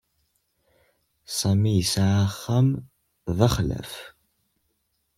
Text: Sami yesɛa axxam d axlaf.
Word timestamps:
Sami 1.37 1.71
yesɛa 1.75 2.15
axxam 2.27 2.67
d 3.37 3.39
axlaf. 3.47 3.93